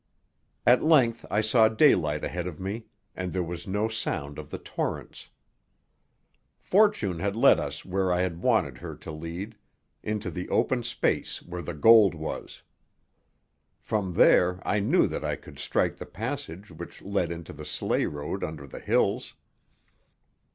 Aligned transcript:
At 0.65 0.83
length 0.83 1.27
I 1.29 1.41
saw 1.41 1.67
daylight 1.67 2.23
ahead 2.23 2.47
of 2.47 2.59
me 2.59 2.85
and 3.15 3.31
there 3.31 3.43
was 3.43 3.67
no 3.67 3.87
sound 3.87 4.39
of 4.39 4.49
the 4.49 4.57
torrents. 4.57 5.29
Fortune 6.57 7.19
had 7.19 7.35
led 7.35 7.59
us 7.59 7.85
where 7.85 8.11
I 8.11 8.21
had 8.21 8.41
wanted 8.41 8.79
her 8.79 8.95
to 8.95 9.11
lead 9.11 9.57
into 10.01 10.31
the 10.31 10.49
open 10.49 10.81
space 10.81 11.43
where 11.43 11.61
the 11.61 11.75
gold 11.75 12.15
was. 12.15 12.63
From 13.79 14.15
there 14.15 14.59
I 14.67 14.79
knew 14.79 15.05
that 15.05 15.23
I 15.23 15.35
could 15.35 15.59
strike 15.59 15.97
the 15.97 16.07
passage 16.07 16.71
which 16.71 17.03
led 17.03 17.31
into 17.31 17.53
the 17.53 17.63
sleigh 17.63 18.07
road 18.07 18.43
under 18.43 18.65
the 18.65 18.79
hills. 18.79 19.35